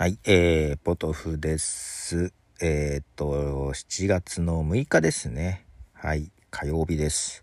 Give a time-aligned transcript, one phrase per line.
[0.00, 2.32] はい、えー、ポトフです。
[2.60, 5.66] えーっと、7月の6日ですね。
[5.92, 7.42] はい、火曜日です。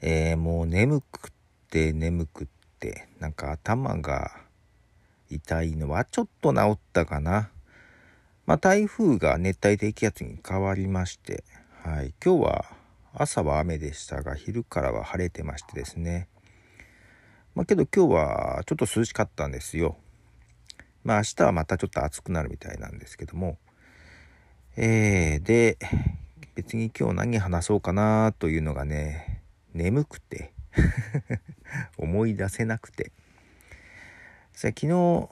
[0.00, 1.30] えー、もう眠くっ
[1.70, 2.46] て眠くっ
[2.80, 4.32] て、なんか頭が
[5.30, 7.50] 痛いのはちょっと治ったかな。
[8.46, 11.44] まあ、台風が熱帯低気圧に変わりまして、
[11.84, 12.64] はい、今日は
[13.12, 16.26] 朝は雨でしたが、昼からは晴れてましてですね。
[17.54, 19.98] まあ、けど今日はちょっと涼しかったんですよ。
[21.04, 23.58] まあ明日はまたちょっと暑くなるみたいなんですけども。
[24.76, 25.78] えー、で、
[26.56, 30.52] 別に今日何話そうかなというのがね、眠くて、
[31.96, 33.12] 思い出せなくて。
[34.52, 35.28] さ昨日、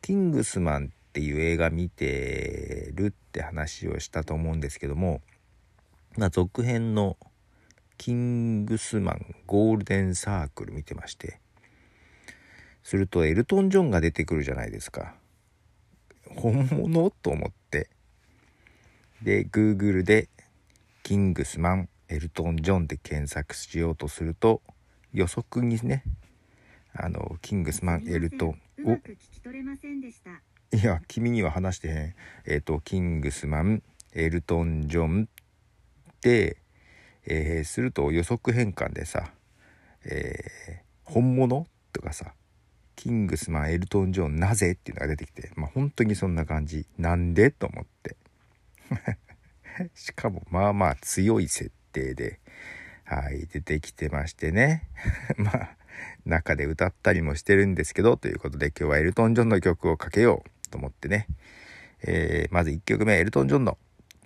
[0.00, 5.20] キングスマンっていう映画見てるって話をしたと思うんですけども、
[6.16, 7.18] まあ続編の
[7.98, 11.41] キングスマンゴールデンサークル見てまして、
[12.82, 15.14] するとエルトン・ジョンが出てくるじゃないですか。
[16.36, 17.10] 本物？
[17.10, 17.88] と思って。
[19.22, 20.28] で、Google で
[21.02, 24.62] キングスマン、エルトン・ジョンで検索しようとすると、
[25.12, 26.04] 予測にね、
[26.94, 30.42] あの、キングスマン、エルトン、うまく聞き取れませんでした。
[30.72, 32.14] お、いや、君には話してへん。
[32.46, 35.28] えっ、と、キングスマン、エルトン・ジョン
[36.20, 36.56] で、
[37.24, 39.30] えーすると予測変換でさ、
[40.04, 41.66] えー本物？
[41.92, 42.32] とかさ、
[42.96, 46.86] キングスマン、エルトン・ジョン、なぜっていうのが出てきて、まあ本当にそんな感じ。
[46.98, 48.16] なんでと思って。
[49.94, 52.40] しかもまあまあ強い設定で、
[53.04, 54.88] はい、出てきてましてね。
[55.36, 55.76] まあ、
[56.24, 61.26] 中で歌ったりもしてるんですけど、ということで今日はエルトン・ジョンの曲をかけようと思ってね。
[62.04, 63.78] えーまず1曲目、エルトン・ジョンの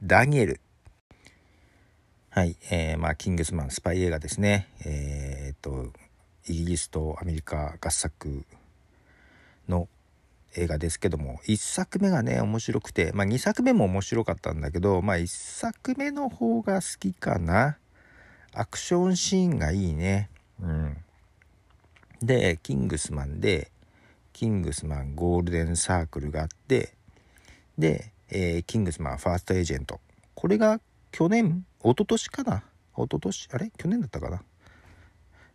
[0.03, 0.61] ダニエル。
[2.31, 4.69] はい、えーまあ、キングスマン、スパイ映画ですね。
[4.85, 5.91] えーっと、
[6.47, 8.45] イギリスとアメリカ合作
[9.69, 9.89] の
[10.55, 17.77] 映画ですけども1作目がね面白くて、まあ、2作目も面白かったんだけど、まあ、1作目の方が好きかな。
[18.55, 20.31] アクションシーンがいいね。
[20.63, 20.97] うん。
[22.23, 23.71] でキングスマンで
[24.33, 26.95] キングスマンゴールデンサークルがあって
[27.77, 30.01] で、えーキングスマンファーストエージェント。
[30.35, 30.81] これが
[31.13, 32.63] 去年一昨年かな？
[32.97, 33.49] 一昨年？
[33.53, 33.71] あれ？
[33.77, 34.43] 去年だったかな？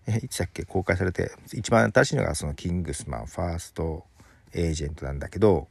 [0.07, 4.05] えいつだっけ公開されて一番新しいのがそのキングスマンファースト
[4.53, 5.67] エージェントなんだけど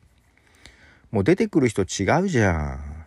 [1.10, 3.06] もう出てくる人違うじゃん。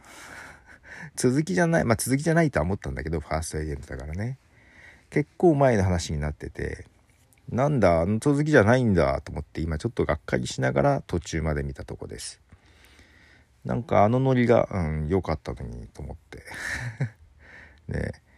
[1.16, 4.38] 続きじゃないまあ続きじゃないとは思ったんだけどファーストエージェントだからね。
[5.09, 6.85] 結構前の話になってて
[7.50, 12.41] なんだあの続きじゃないんだと思って今ちょっとがっかりしながら途中まで見たとこです。
[13.63, 16.44] なんかあのノリがうん良かったのにと思って。
[17.88, 18.12] ね。
[18.12, 18.32] え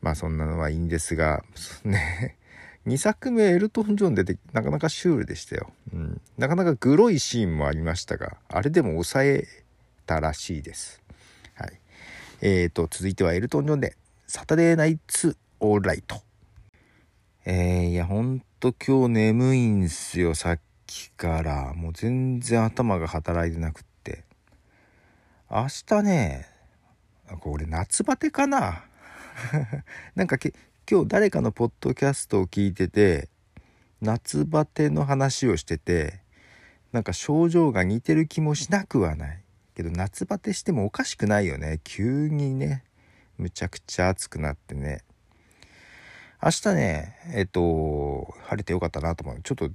[0.00, 1.44] まあそんなのはいいんですが、
[1.84, 2.36] ね、
[2.86, 5.72] 2作目エルトン・ジョン出てなかなかシュールでしたよ。
[5.92, 9.48] うん、なかなかグロいシーンもありましたが、あれでも抑え
[10.06, 11.02] たらしいです。
[11.54, 11.80] はい。
[12.40, 13.96] えーと、続いてはエルトン・ジョンで、
[14.26, 16.22] サタデーナイツ・オーライト。
[17.44, 21.74] えー、いや、ほんと今日眠いんすよ、さっきから。
[21.74, 24.24] もう全然頭が働いてなくって。
[25.50, 26.46] 明日ね、
[27.40, 28.84] これ夏バテかな
[30.14, 30.38] なんか
[30.90, 33.28] 今日誰かのポッドキャストを聞いてて
[34.00, 36.20] 夏バテの話をしてて
[36.92, 39.42] なんか症状が似てる気もしなくはない。
[39.74, 41.80] けど夏バテしてもおかしくないよね。
[41.84, 42.82] 急にね。
[43.36, 45.02] むちゃくちゃ暑くなってね。
[46.42, 49.40] 明日ねえっと晴れてよかったなと思う。
[49.42, 49.70] ちょっと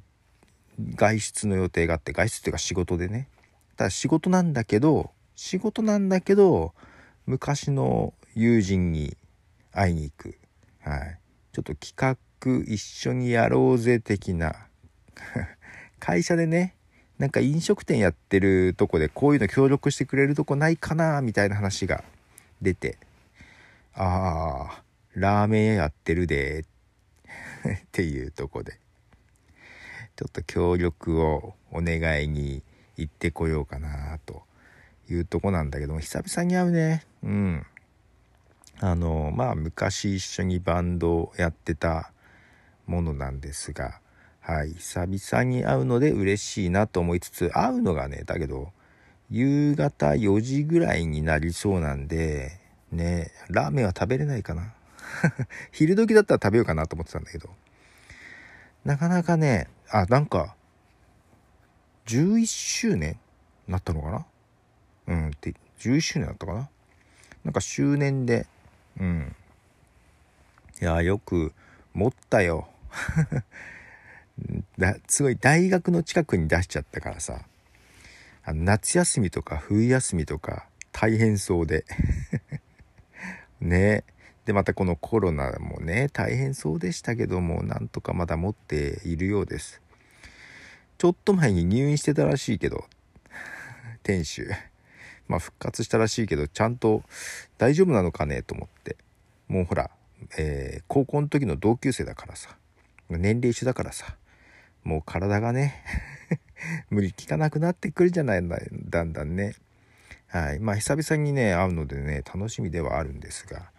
[0.95, 3.27] 外出の予定があって外出っていうか仕事でね。
[3.75, 6.73] ただ仕事なんだけど仕事なんだけど
[7.27, 9.15] 昔の友人に
[9.71, 10.37] 会いに行く。
[10.81, 11.19] はい。
[11.53, 12.17] ちょっと企画
[12.65, 14.67] 一緒にやろうぜ的な。
[15.99, 16.75] 会社でね、
[17.17, 22.03] なんか飲食店やってるとこでこういうの協力してくれるとこないかなみたいな話が
[22.61, 22.97] 出て。
[23.93, 24.83] ああ、
[25.13, 26.65] ラーメン屋やってるで。
[27.67, 28.79] っていうとこで。
[30.15, 32.63] ちょっと協力をお願いに
[32.97, 34.43] 行ってこようかなと
[35.09, 37.05] いうとこなんだけども、久々に会うね。
[37.23, 37.65] うん。
[38.83, 42.11] あのまあ昔一緒にバンドをやってた
[42.87, 43.99] ものなんですが
[44.39, 48.71] はい久々に会うので嬉しいなと思いつつ会うのがねだけど
[49.29, 52.59] 夕方4時ぐらいになりそうなんで
[52.91, 54.73] ねラーメンは食べれないかな。
[55.71, 57.49] 昼時だったら食べようかなと思ってたんだけど。
[58.83, 60.55] なかなかねあなんか
[62.07, 63.19] 11周年
[63.67, 64.25] なったのかな？
[65.07, 66.69] うんって11周年だったかな？
[67.43, 68.47] なんか周年で
[68.99, 69.35] うん。
[70.81, 71.53] いや、よく
[71.93, 72.67] 持ったよ。
[74.77, 77.45] だすごい大学の近くに出しちゃったからさ。
[78.43, 81.85] あの夏休みとか冬休みとか大変そうで
[83.61, 84.03] ね
[84.45, 89.79] でまたこのコロナもね大変そうでしたけどもなんとかまだ持っているようです
[90.97, 92.85] ちょっと前に入院してたらしいけど
[94.01, 94.49] 店主
[95.31, 97.03] まあ復活したらしいけどちゃんと
[97.57, 98.97] 大丈夫なのかねと思って。
[99.47, 99.89] もうほら、
[100.37, 102.57] えー、高校の時の同級生だからさ。
[103.09, 104.17] 年齢一緒だからさ。
[104.83, 105.83] もう体がね
[106.89, 108.41] 無理効かなくなってくるじゃない
[108.89, 109.55] だんだんね。
[110.27, 110.59] はい。
[110.59, 113.71] まあ久々にね会うのでね楽しみではあるんですが。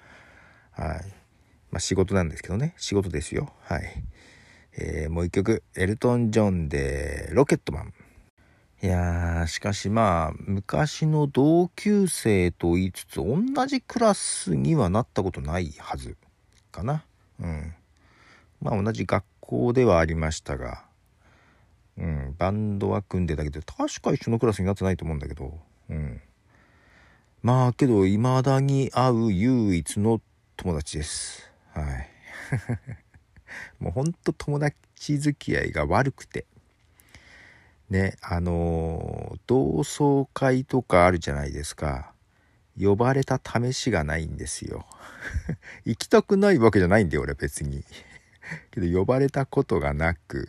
[0.70, 1.14] はい。
[1.70, 2.72] まあ仕事なんですけどね。
[2.78, 3.52] 仕事ですよ。
[3.60, 4.04] はい。
[4.78, 7.94] えー、もう一曲エルトン・ジョンで「ロケットマン」
[8.82, 16.16] いやーしかしまあ昔の同級生と言いつつ同じクラスにはなったことないはず
[16.72, 17.04] かな。
[17.38, 17.74] うん。
[18.60, 20.84] まあ同じ学校ではありましたが
[21.96, 26.20] うんバンドは組んでたけど確か一緒のクラスになってないと思うんだけどうん。
[27.40, 30.20] まあけど未だに会う唯一の
[30.56, 31.48] 友達です。
[31.72, 32.08] はい。
[33.78, 36.46] もうほんと友達付き合いが悪くて。
[37.92, 42.12] ねあの同窓会とかあるじゃないですか。
[42.80, 44.86] 呼ばれた試しがないんですよ。
[45.84, 47.84] 行きたくないわけじゃないんだよ俺別に。
[48.72, 50.48] けど呼ばれたことがなく、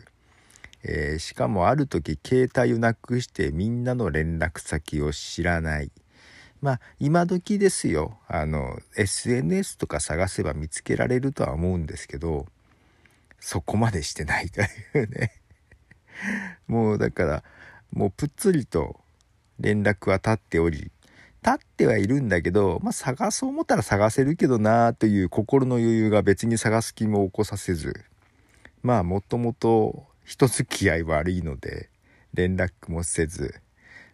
[0.82, 5.92] えー、しかもある時携帯をなくしてみんなの連絡先を知らない。
[6.62, 8.18] まあ今時ですよ。
[8.26, 12.46] あの SNS とか探せば見つけられるとは思うんですけど
[13.38, 14.64] そこまでしてないとい
[14.94, 15.43] うね。
[16.66, 17.44] もうだから
[17.92, 19.00] もうぷっつりと
[19.58, 20.90] 連絡は立っており
[21.44, 28.04] 立ってはいるんだけど、まあ、探そう思ったら探せるけどなという心の余裕が別に探す気も起こさせず
[28.82, 31.90] まあもともと人付き合い悪いので
[32.32, 33.60] 連絡もせず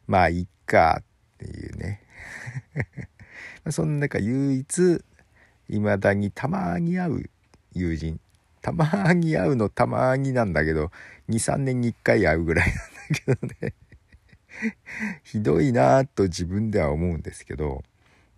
[0.06, 1.04] まあいっかっ
[1.38, 2.02] ていうね。
[3.70, 5.04] そんな中唯一
[5.68, 7.30] 未だにたまに会う
[7.72, 8.20] 友人
[8.62, 10.90] たまに会うのたまになんだけど
[11.28, 12.68] 23年に1回会うぐらい
[13.26, 13.74] なんだけどね。
[15.22, 17.82] ひどいなぁと自分では思うんですけど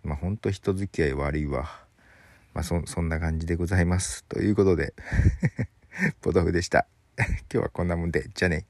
[0.03, 1.83] まあほんと人付き合い悪いわ。
[2.53, 4.23] まあそそんな感じでございます。
[4.25, 4.93] ということで
[6.21, 6.87] ポトフでした。
[7.17, 8.65] 今日はこんなもんでじゃあね。